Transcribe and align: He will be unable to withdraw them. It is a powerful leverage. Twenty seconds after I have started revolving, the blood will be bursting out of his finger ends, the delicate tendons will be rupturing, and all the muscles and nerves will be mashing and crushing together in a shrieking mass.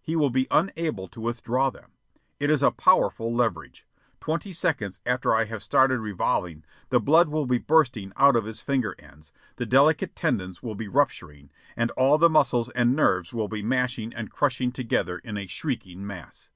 He 0.00 0.16
will 0.16 0.30
be 0.30 0.46
unable 0.50 1.06
to 1.08 1.20
withdraw 1.20 1.68
them. 1.68 1.90
It 2.40 2.48
is 2.48 2.62
a 2.62 2.70
powerful 2.70 3.30
leverage. 3.34 3.86
Twenty 4.20 4.54
seconds 4.54 5.02
after 5.04 5.34
I 5.34 5.44
have 5.44 5.62
started 5.62 5.98
revolving, 6.00 6.64
the 6.88 6.98
blood 6.98 7.28
will 7.28 7.44
be 7.44 7.58
bursting 7.58 8.10
out 8.16 8.36
of 8.36 8.46
his 8.46 8.62
finger 8.62 8.94
ends, 8.98 9.34
the 9.56 9.66
delicate 9.66 10.16
tendons 10.16 10.62
will 10.62 10.76
be 10.76 10.88
rupturing, 10.88 11.50
and 11.76 11.90
all 11.90 12.16
the 12.16 12.30
muscles 12.30 12.70
and 12.70 12.96
nerves 12.96 13.34
will 13.34 13.48
be 13.48 13.62
mashing 13.62 14.14
and 14.14 14.30
crushing 14.30 14.72
together 14.72 15.18
in 15.18 15.36
a 15.36 15.44
shrieking 15.46 16.06
mass. 16.06 16.48